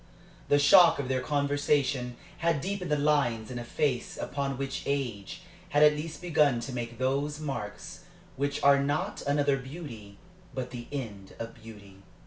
The 0.49 0.57
shock 0.57 0.97
of 0.97 1.09
their 1.09 1.21
conversation 1.21 2.15
had 2.39 2.59
deepened 2.59 2.89
the 2.91 2.97
lines 2.97 3.51
in 3.51 3.59
a 3.59 3.63
face 3.63 4.17
upon 4.19 4.57
which 4.57 4.81
age 4.87 5.43
had 5.69 5.83
at 5.83 5.95
last 5.95 6.23
begun 6.23 6.59
to 6.61 6.73
make 6.73 6.97
those 6.97 7.39
marks 7.39 8.05
which 8.35 8.63
are 8.63 8.81
not 8.81 9.21
another 9.27 9.57
beauty, 9.57 10.17
but 10.55 10.71
the 10.71 10.87
end 10.91 11.35
of 11.37 11.53
beauty. 11.53 11.97